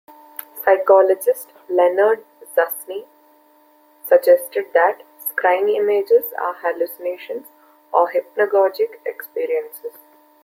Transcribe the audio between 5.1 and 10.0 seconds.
scrying images are hallucinations or hypnagogic experiences.